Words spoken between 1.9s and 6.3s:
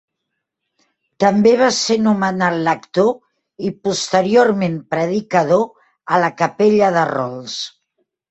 nomenat lector, i posteriorment predicador, a